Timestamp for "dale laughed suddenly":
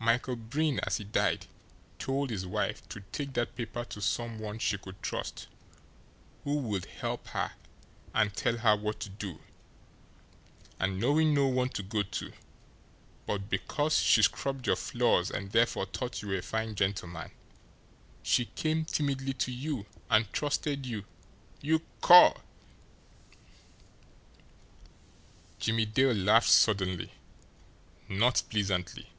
25.84-27.12